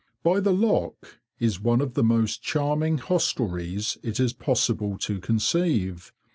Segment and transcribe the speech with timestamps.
[0.23, 6.11] By the lock is one of the most charming hostelries it is possible to conceive.